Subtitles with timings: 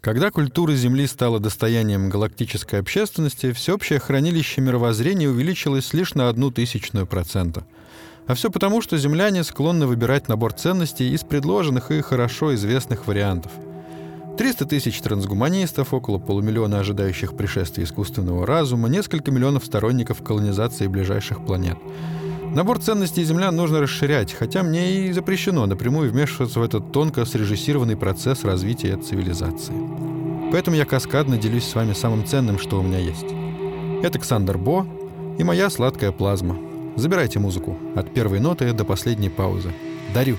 [0.00, 7.06] Когда культура Земли стала достоянием галактической общественности, всеобщее хранилище мировоззрения увеличилось лишь на одну тысячную
[7.06, 7.66] процента.
[8.26, 13.52] А все потому, что земляне склонны выбирать набор ценностей из предложенных и хорошо известных вариантов.
[14.38, 21.76] 300 тысяч трансгуманистов, около полумиллиона ожидающих пришествия искусственного разума, несколько миллионов сторонников колонизации ближайших планет–
[22.54, 27.96] Набор ценностей землян нужно расширять, хотя мне и запрещено напрямую вмешиваться в этот тонко срежиссированный
[27.96, 29.74] процесс развития цивилизации.
[30.50, 33.26] Поэтому я каскадно делюсь с вами самым ценным, что у меня есть.
[34.02, 34.84] Это Ксандер Бо
[35.38, 36.58] и моя сладкая плазма.
[36.96, 39.72] Забирайте музыку от первой ноты до последней паузы.
[40.12, 40.36] Дарю.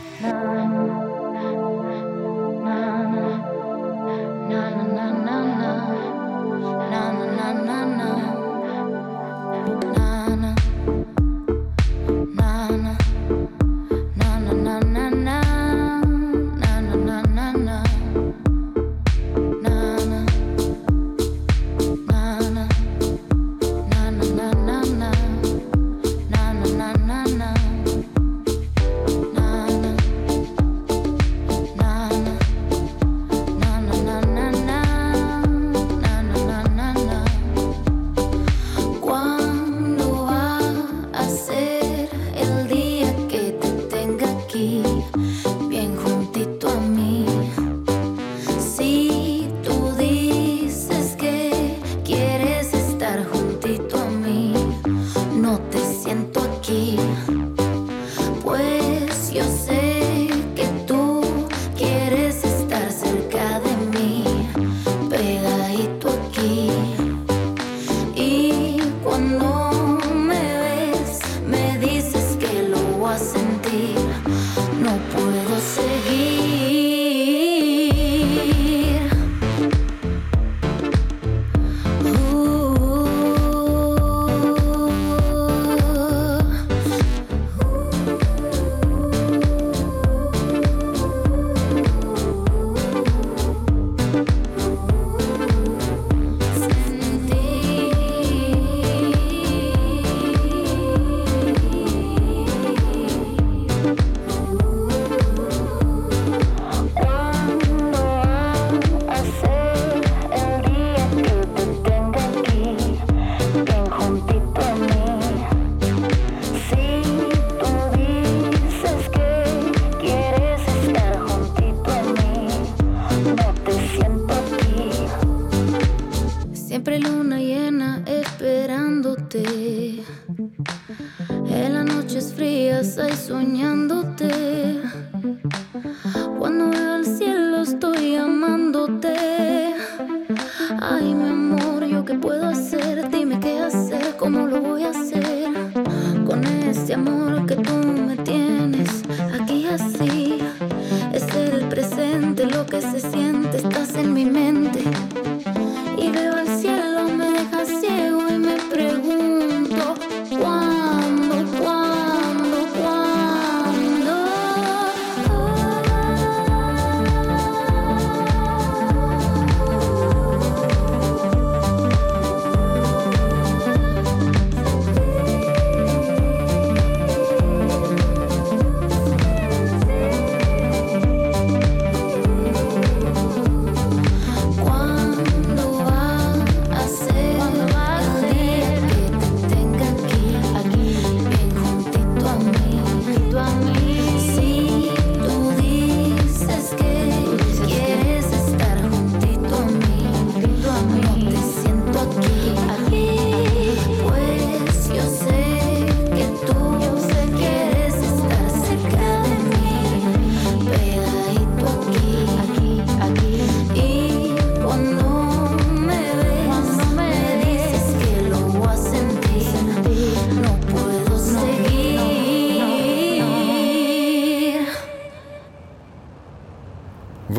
[152.46, 154.84] lo que se siente, estás en mi mente.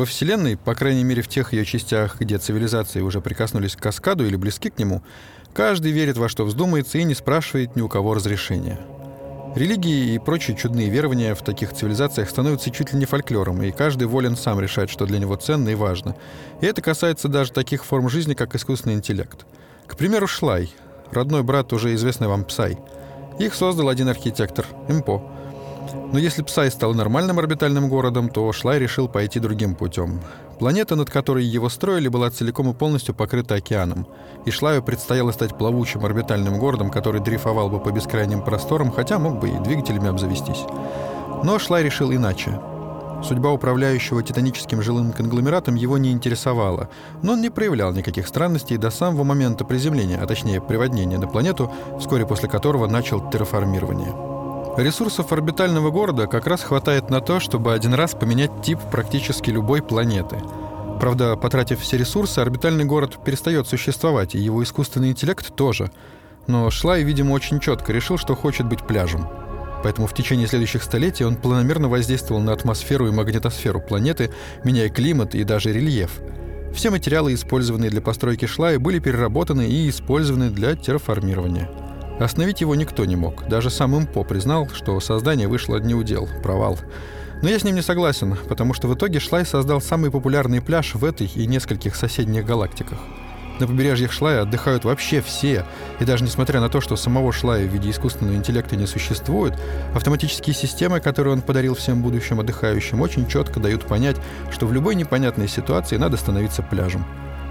[0.03, 4.25] Во Вселенной, по крайней мере в тех ее частях, где цивилизации уже прикоснулись к каскаду
[4.25, 5.01] или близки к нему,
[5.53, 8.81] каждый верит во что вздумается и не спрашивает ни у кого разрешения.
[9.55, 14.07] Религии и прочие чудные верования в таких цивилизациях становятся чуть ли не фольклором, и каждый
[14.07, 16.17] волен сам решать, что для него ценно и важно.
[16.59, 19.45] И это касается даже таких форм жизни, как искусственный интеллект.
[19.87, 20.69] К примеру, Шлай,
[21.11, 22.77] родной брат уже известный вам Псай.
[23.39, 25.23] Их создал один архитектор, Импо–
[26.11, 30.21] но если Псай стал нормальным орбитальным городом, то Шлай решил пойти другим путем.
[30.59, 34.07] Планета, над которой его строили, была целиком и полностью покрыта океаном,
[34.45, 39.39] и Шлаю предстояло стать плавучим орбитальным городом, который дрейфовал бы по бескрайним просторам, хотя мог
[39.39, 40.63] бы и двигателями обзавестись.
[41.43, 42.59] Но Шлай решил иначе.
[43.23, 46.89] Судьба управляющего титаническим жилым конгломератом его не интересовала,
[47.21, 51.71] но он не проявлял никаких странностей до самого момента приземления, а точнее приводнения на планету,
[51.99, 54.32] вскоре после которого начал терраформирование.
[54.77, 59.83] Ресурсов орбитального города как раз хватает на то, чтобы один раз поменять тип практически любой
[59.83, 60.37] планеты.
[60.99, 65.91] Правда, потратив все ресурсы, орбитальный город перестает существовать, и его искусственный интеллект тоже.
[66.47, 69.27] Но Шлай, видимо, очень четко решил, что хочет быть пляжем.
[69.83, 74.31] Поэтому в течение следующих столетий он планомерно воздействовал на атмосферу и магнитосферу планеты,
[74.63, 76.19] меняя климат и даже рельеф.
[76.73, 81.69] Все материалы, использованные для постройки Шлая, были переработаны и использованы для терраформирования.
[82.19, 83.47] Остановить его никто не мог.
[83.47, 86.77] Даже сам Импо признал, что создание вышло не удел, провал.
[87.41, 90.95] Но я с ним не согласен, потому что в итоге Шлай создал самый популярный пляж
[90.95, 92.99] в этой и нескольких соседних галактиках–
[93.59, 95.65] на побережьях Шлая отдыхают вообще все,
[95.99, 99.53] и даже несмотря на то, что самого Шлая в виде искусственного интеллекта не существует,
[99.93, 104.17] автоматические системы, которые он подарил всем будущим отдыхающим, очень четко дают понять,
[104.51, 107.05] что в любой непонятной ситуации надо становиться пляжем.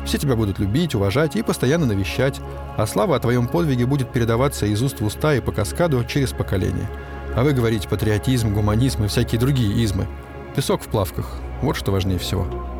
[0.05, 2.41] Все тебя будут любить, уважать и постоянно навещать,
[2.77, 6.33] а слава о твоем подвиге будет передаваться из уст в уста и по каскаду через
[6.33, 6.89] поколение.
[7.35, 10.07] А вы говорите патриотизм, гуманизм и всякие другие измы.
[10.55, 11.37] Песок в плавках.
[11.63, 12.72] Вот что важнее всего.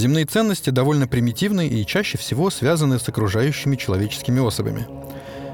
[0.00, 4.86] Земные ценности довольно примитивны и чаще всего связаны с окружающими человеческими особями.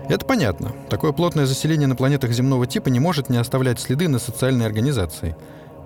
[0.09, 0.73] Это понятно.
[0.89, 5.35] Такое плотное заселение на планетах земного типа не может не оставлять следы на социальной организации.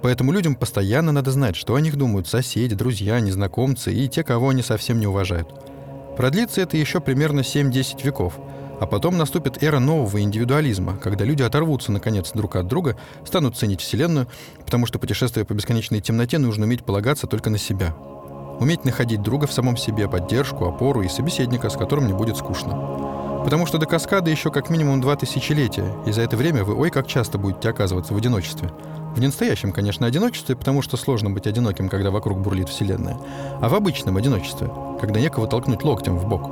[0.03, 4.51] Поэтому людям постоянно надо знать, что о них думают соседи, друзья, незнакомцы и те, кого
[4.51, 5.49] они совсем не уважают.
[6.19, 8.39] Продлится это еще примерно 7-10 веков,
[8.79, 13.81] а потом наступит эра нового индивидуализма, когда люди оторвутся, наконец, друг от друга, станут ценить
[13.81, 14.27] Вселенную,
[14.67, 17.97] потому что путешествуя по бесконечной темноте нужно уметь полагаться только на себя.
[18.61, 23.41] Уметь находить друга в самом себе, поддержку, опору и собеседника, с которым не будет скучно.
[23.43, 26.91] Потому что до каскады еще как минимум два тысячелетия, и за это время вы ой
[26.91, 28.71] как часто будете оказываться в одиночестве.
[29.17, 33.17] В ненастоящем, конечно, одиночестве, потому что сложно быть одиноким, когда вокруг бурлит Вселенная,
[33.63, 36.51] а в обычном одиночестве, когда некого толкнуть локтем в бок.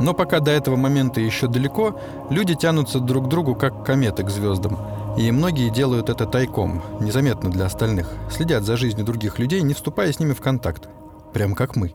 [0.00, 4.30] Но пока до этого момента еще далеко, люди тянутся друг к другу, как кометы к
[4.30, 4.78] звездам.
[5.16, 10.12] И многие делают это тайком, незаметно для остальных, следят за жизнью других людей, не вступая
[10.12, 10.88] с ними в контакт.
[11.32, 11.94] Прям как мы.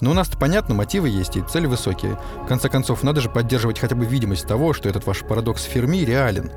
[0.00, 2.18] Но у нас-то понятно, мотивы есть и цели высокие.
[2.42, 6.04] В конце концов, надо же поддерживать хотя бы видимость того, что этот ваш парадокс Ферми
[6.04, 6.50] реален.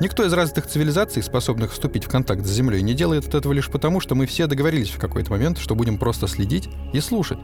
[0.00, 4.00] Никто из развитых цивилизаций, способных вступить в контакт с Землей, не делает этого лишь потому,
[4.00, 7.38] что мы все договорились в какой-то момент, что будем просто следить и слушать.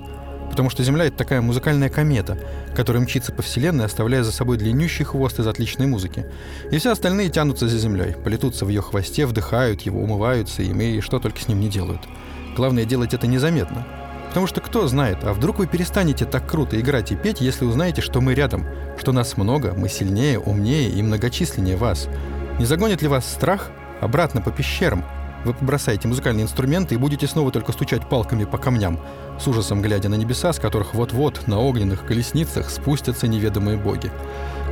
[0.51, 2.39] Потому что Земля— это такая музыкальная комета,
[2.75, 6.27] которая мчится по Вселенной, оставляя за собой длиннющий хвост из отличной музыки.
[6.73, 11.01] И все остальные тянутся за Землей, полетутся в ее хвосте, вдыхают его, умываются им и
[11.01, 12.01] что только с ним не делают.
[12.59, 13.87] Главное делать это незаметно—
[14.29, 18.03] Потому что кто знает, а вдруг вы перестанете так круто играть и петь, если узнаете,
[18.03, 18.67] что мы рядом,
[18.99, 22.09] что нас много, мы сильнее, умнее и многочисленнее вас.
[22.59, 25.05] Не загонит ли вас страх обратно по пещерам?
[25.45, 29.01] Вы побросаете музыкальные инструменты и будете снова только стучать палками по камням,
[29.41, 34.11] с ужасом глядя на небеса, с которых вот-вот на огненных колесницах спустятся неведомые боги.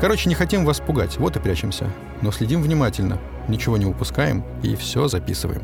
[0.00, 1.87] Короче, не хотим вас пугать, вот и прячемся.
[2.21, 5.62] Но следим внимательно, ничего не упускаем и все записываем.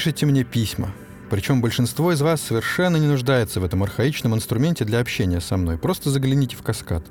[0.00, 0.94] Пишете мне письма.
[1.28, 5.76] Причем большинство из вас совершенно не нуждается в этом архаичном инструменте для общения со мной.
[5.76, 7.04] Просто загляните в каскад.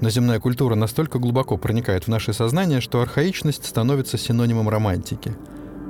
[0.00, 5.36] Но земная культура настолько глубоко проникает в наше сознание, что архаичность становится синонимом романтики.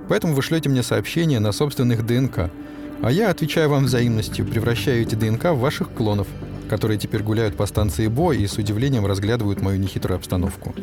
[0.09, 2.51] Поэтому вы шлете мне сообщения на собственных ДНК,
[3.01, 6.27] а я отвечаю вам взаимностью, превращаю эти ДНК в ваших клонов,
[6.69, 10.75] которые теперь гуляют по станции Бо и с удивлением разглядывают мою нехитрую обстановку.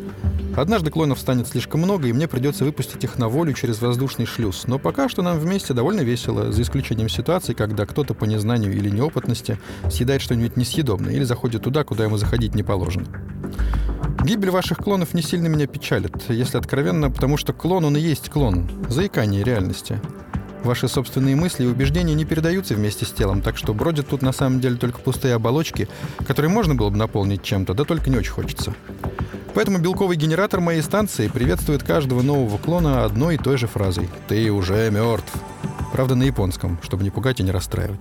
[0.56, 4.66] Однажды клонов станет слишком много, и мне придется выпустить их на волю через воздушный шлюз.
[4.68, 8.90] Но пока что нам вместе довольно весело, за исключением ситуации, когда кто-то по незнанию или
[8.90, 9.58] неопытности
[9.90, 13.08] съедает что-нибудь несъедобное или заходит туда, куда ему заходить не положено.
[14.24, 18.30] Гибель ваших клонов не сильно меня печалит, если откровенно, потому что клон он и есть
[18.30, 20.00] клон, заикание реальности.
[20.64, 24.32] Ваши собственные мысли и убеждения не передаются вместе с телом, так что бродят тут на
[24.32, 25.88] самом деле только пустые оболочки,
[26.28, 28.76] которые можно было бы наполнить чем-то, да только не очень хочется.
[29.54, 34.50] Поэтому белковый генератор моей станции приветствует каждого нового клона одной и той же фразой «Ты
[34.52, 35.34] уже мертв».
[35.92, 38.00] Правда, на японском, чтобы не пугать и не расстраивать.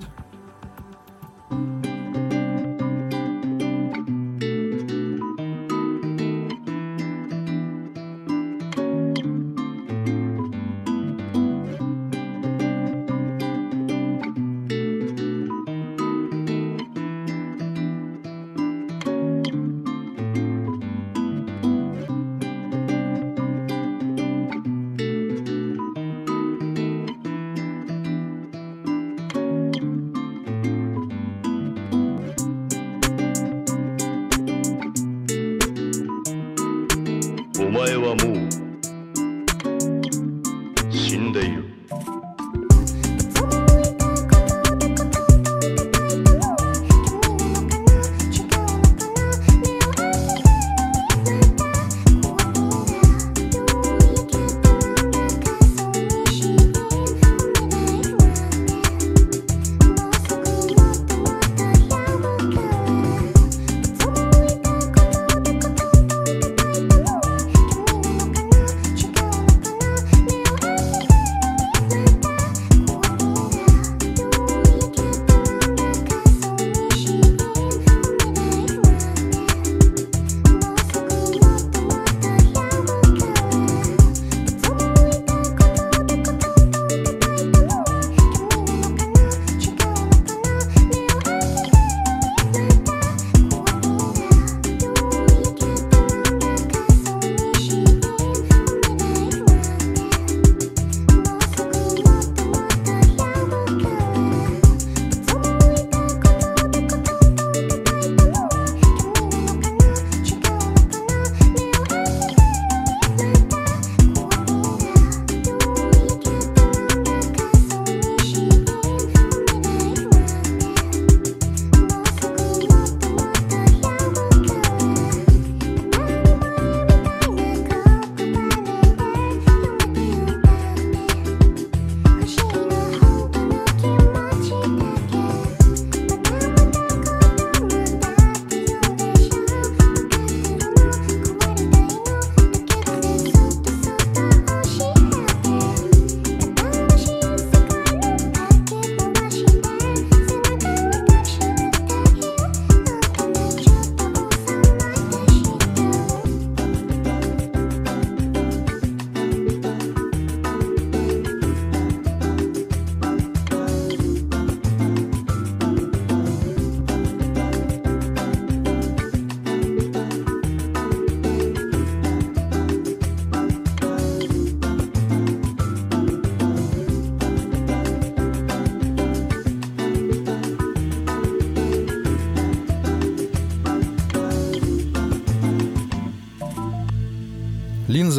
[41.11, 41.70] 死んでいる。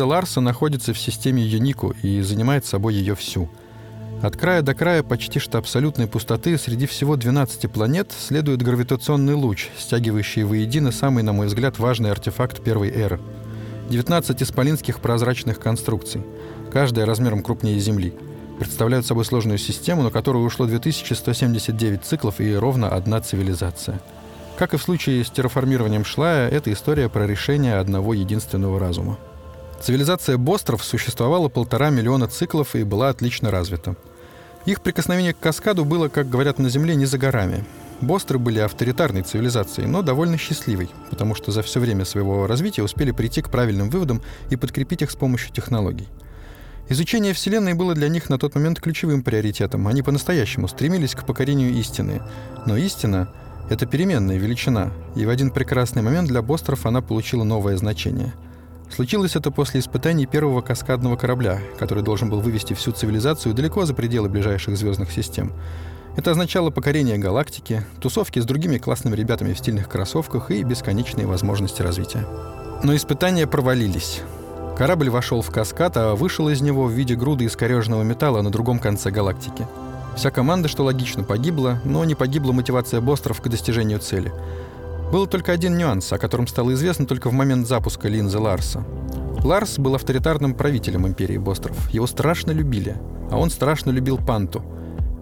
[0.01, 3.47] Линза Ларса находится в системе Юнику и занимает собой ее всю.
[4.23, 9.69] От края до края почти что абсолютной пустоты среди всего 12 планет следует гравитационный луч,
[9.77, 13.19] стягивающий воедино самый, на мой взгляд, важный артефакт первой эры.
[13.91, 16.23] 19 исполинских прозрачных конструкций,
[16.73, 18.15] каждая размером крупнее Земли,
[18.57, 24.01] представляют собой сложную систему, на которую ушло 2179 циклов и ровно одна цивилизация.
[24.57, 29.19] Как и в случае с терраформированием Шлая, это история про решение одного единственного разума.
[29.81, 33.95] Цивилизация Бостров существовала полтора миллиона циклов и была отлично развита.
[34.65, 37.65] Их прикосновение к каскаду было, как говорят на Земле, не за горами.
[37.99, 43.09] Бостры были авторитарной цивилизацией, но довольно счастливой, потому что за все время своего развития успели
[43.09, 46.07] прийти к правильным выводам и подкрепить их с помощью технологий.
[46.89, 49.87] Изучение Вселенной было для них на тот момент ключевым приоритетом.
[49.87, 52.21] Они по-настоящему стремились к покорению истины.
[52.67, 53.33] Но истина—
[53.69, 58.33] это переменная величина, и в один прекрасный момент для Бостеров она получила новое значение.
[58.93, 63.93] Случилось это после испытаний первого каскадного корабля, который должен был вывести всю цивилизацию далеко за
[63.93, 65.53] пределы ближайших звездных систем.
[66.17, 71.81] Это означало покорение галактики, тусовки с другими классными ребятами в стильных кроссовках и бесконечные возможности
[71.81, 72.27] развития.
[72.83, 74.21] Но испытания провалились.
[74.77, 78.79] Корабль вошел в каскад, а вышел из него в виде груды искореженного металла на другом
[78.79, 79.67] конце галактики.
[80.17, 84.33] Вся команда, что логично, погибла, но не погибла мотивация Бостров к достижению цели.
[85.11, 88.85] Был только один нюанс, о котором стало известно только в момент запуска линзы Ларса.
[89.43, 91.89] Ларс был авторитарным правителем империи Бостров.
[91.89, 92.95] Его страшно любили,
[93.29, 94.63] а он страшно любил Панту—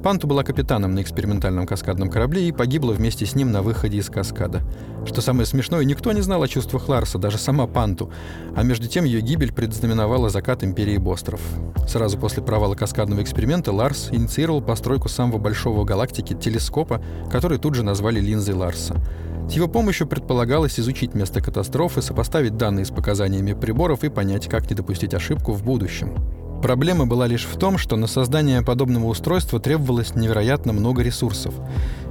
[0.04, 4.10] Панту была капитаном на экспериментальном каскадном корабле и погибла вместе с ним на выходе из
[4.10, 4.62] каскада.
[5.06, 8.10] Что самое смешное, никто не знал о чувствах Ларса, даже сама Панту,
[8.56, 11.41] а между тем ее гибель предзнаменовала закат империи Бостров.
[11.86, 17.84] Сразу после провала каскадного эксперимента Ларс инициировал постройку самого большого галактики телескопа, который тут же
[17.84, 18.95] назвали линзой Ларса.
[19.49, 24.69] С его помощью предполагалось изучить место катастрофы, сопоставить данные с показаниями приборов и понять, как
[24.69, 26.13] не допустить ошибку в будущем.
[26.62, 31.55] Проблема была лишь в том, что на создание подобного устройства требовалось невероятно много ресурсов.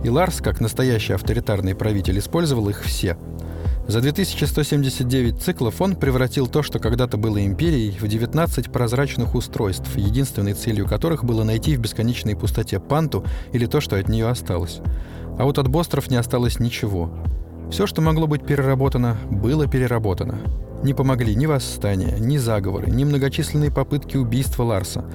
[0.02, 3.16] И Ларс, как настоящий авторитарный правитель, использовал их все.
[3.88, 10.52] За 2179 циклов он превратил то, что когда-то было империей, в 19 прозрачных устройств, единственной
[10.52, 13.24] целью которых было найти в бесконечной пустоте панту
[13.54, 14.80] или то, что от нее осталось.
[15.38, 17.10] А вот от бостров не осталось ничего.
[17.70, 20.38] Все, что могло быть переработано, было переработано.
[20.82, 25.06] Не помогли ни восстания, ни заговоры, ни многочисленные попытки убийства Ларса.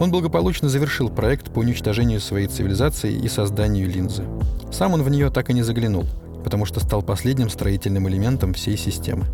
[0.00, 4.24] Он благополучно завершил проект по уничтожению своей цивилизации и созданию линзы.
[4.72, 6.06] Сам он в нее так и не заглянул,
[6.44, 9.24] потому что стал последним строительным элементом всей системы.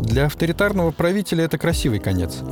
[0.00, 2.42] Для авторитарного правителя это красивый конец.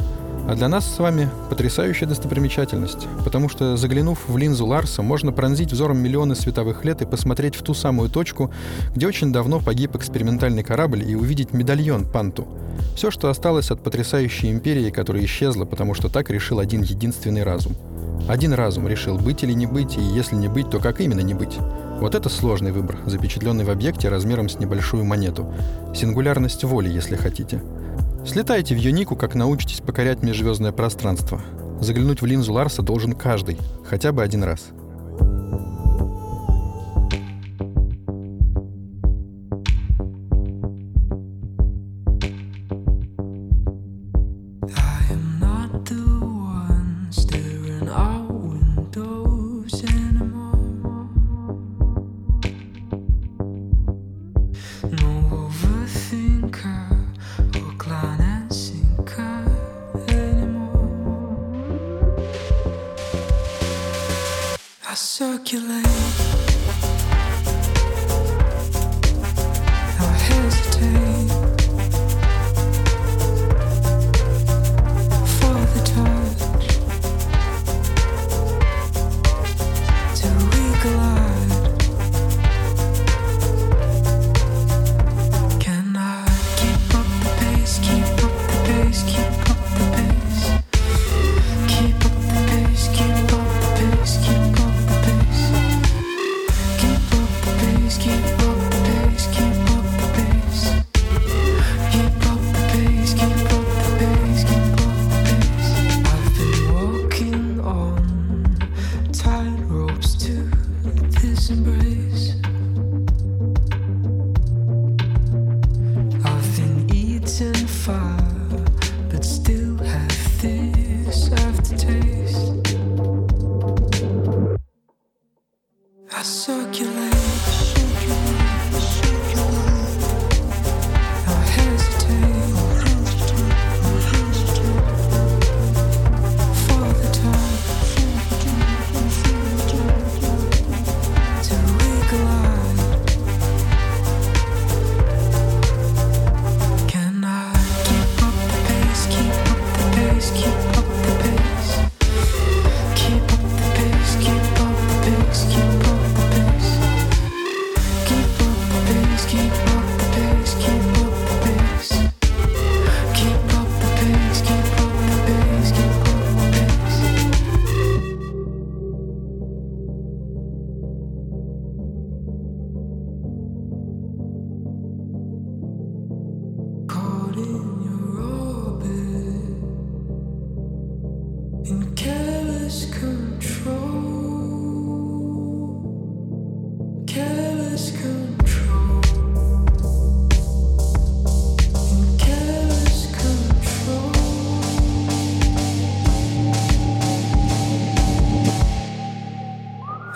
[0.48, 5.72] А для нас с вами потрясающая достопримечательность, потому что, заглянув в линзу Ларса, можно пронзить
[5.72, 8.52] взором миллионы световых лет и посмотреть в ту самую точку,
[8.94, 12.48] где очень давно погиб экспериментальный корабль, и увидеть медальон Панту.
[12.96, 17.76] Все, что осталось от потрясающей империи, которая исчезла, потому что так решил один единственный разум.
[18.28, 21.34] Один разум решил, быть или не быть, и если не быть, то как именно не
[21.34, 21.56] быть.
[22.02, 25.54] Вот это сложный выбор, запечатленный в объекте размером с небольшую монету.
[25.94, 27.62] Сингулярность воли, если хотите.
[28.26, 31.40] Слетайте в Юнику, как научитесь покорять межзвездное пространство.
[31.80, 33.56] Заглянуть в линзу Ларса должен каждый,
[33.88, 34.72] хотя бы один раз.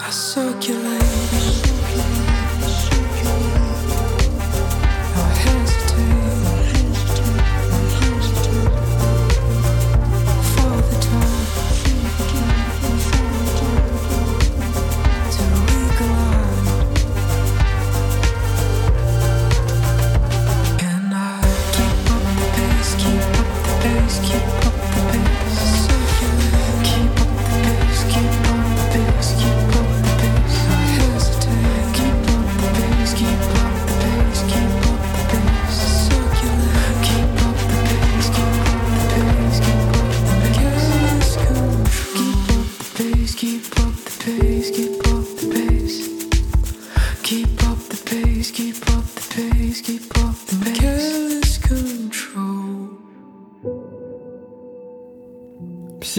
[0.06, 1.02] I circulate.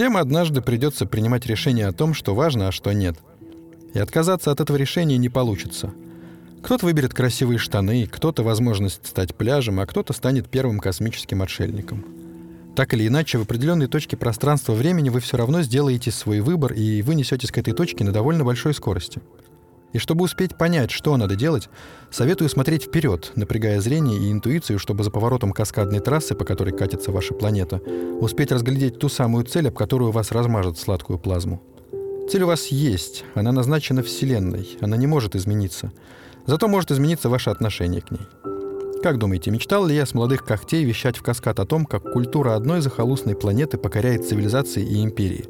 [0.08, 3.18] Всем однажды придется принимать решение о том, что важно, а что нет.
[3.92, 5.92] И отказаться от этого решения не получится.
[6.62, 12.06] Кто-то выберет красивые штаны, кто-то возможность стать пляжем, а кто-то станет первым космическим отшельником.
[12.74, 17.52] Так или иначе, в определенной точке пространства-времени вы все равно сделаете свой выбор и вынесетесь
[17.52, 19.20] к этой точке на довольно большой скорости–
[19.92, 21.68] и чтобы успеть понять, что надо делать,
[22.10, 27.10] советую смотреть вперед, напрягая зрение и интуицию, чтобы за поворотом каскадной трассы, по которой катится
[27.10, 27.80] ваша планета,
[28.20, 31.62] успеть разглядеть ту самую цель, об которую вас размажет сладкую плазму.
[32.30, 35.92] Цель у вас есть, она назначена Вселенной, она не может измениться.
[36.46, 38.26] Зато может измениться ваше отношение к ней.
[39.02, 42.56] Как думаете, мечтал ли я с молодых когтей вещать в каскад о том, как культура
[42.56, 45.46] одной захолустной планеты покоряет цивилизации и империи,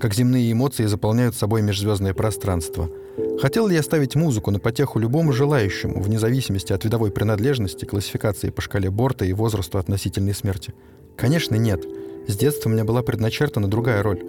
[0.00, 2.88] как земные эмоции заполняют собой межзвездное пространство–
[3.40, 8.50] Хотел ли я ставить музыку на потеху любому желающему, вне зависимости от видовой принадлежности, классификации
[8.50, 10.74] по шкале Борта и возрасту относительной смерти?
[11.16, 11.84] Конечно, нет.
[12.26, 14.22] С детства у меня была предначертана другая роль.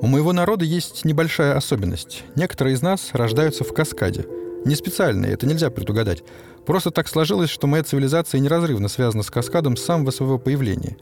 [0.00, 2.22] У моего народа есть небольшая особенность.
[2.36, 4.26] Некоторые из нас рождаются в каскаде.
[4.64, 6.22] Не специально, это нельзя предугадать.
[6.66, 10.96] Просто так сложилось, что моя цивилизация неразрывно связана с каскадом с самого своего появления.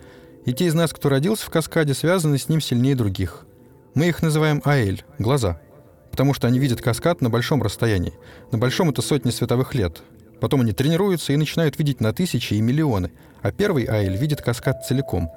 [0.46, 3.44] И те из нас, кто родился в каскаде, связаны с ним сильнее других.
[3.92, 5.60] Мы их называем Аэль— глаза—
[6.10, 8.14] потому что они видят каскад на большом расстоянии.
[8.52, 10.02] На большом это сотни световых лет.
[10.40, 14.84] Потом они тренируются и начинают видеть на тысячи и миллионы, а первый Аэль видит каскад
[14.86, 15.30] целиком.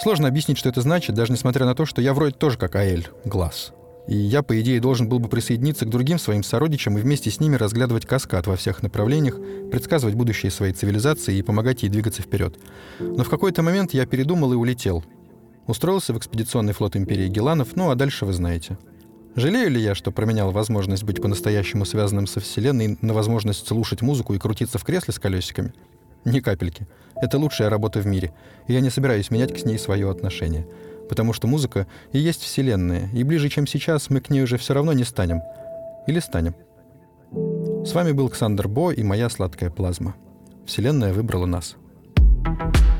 [0.00, 3.08] Сложно объяснить, что это значит, даже несмотря на то, что я вроде тоже как Аэль,
[3.24, 3.72] глаз.
[4.08, 7.40] И я, по идее, должен был бы присоединиться к другим своим сородичам и вместе с
[7.40, 9.36] ними разглядывать каскад во всех направлениях,
[9.70, 12.58] предсказывать будущее своей цивилизации и помогать ей двигаться вперед.
[13.00, 15.04] Но в какой-то момент я передумал и улетел.
[15.66, 18.78] Устроился в экспедиционный флот империи Геланов, ну а дальше вы знаете.
[19.38, 24.34] Жалею ли я, что променял возможность быть по-настоящему связанным со Вселенной на возможность слушать музыку
[24.34, 25.74] и крутиться в кресле с колесиками?
[26.24, 26.88] Ни капельки.
[27.14, 28.32] Это лучшая работа в мире,
[28.66, 30.66] и я не собираюсь менять к ней свое отношение.
[31.08, 34.74] Потому что музыка и есть Вселенная, и ближе, чем сейчас, мы к ней уже все
[34.74, 35.40] равно не станем.
[36.08, 36.56] Или станем.
[37.86, 40.16] С вами был Ксандр Бо и моя сладкая плазма.
[40.66, 41.76] Вселенная выбрала нас.
[42.44, 42.97] thank you